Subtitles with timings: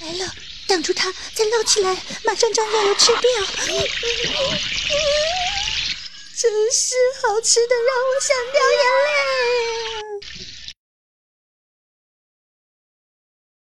[0.00, 0.32] 来了
[0.66, 3.22] 挡住它再捞起来马上将肉肉吃掉。
[6.36, 8.84] 真是好吃的让我想掉牙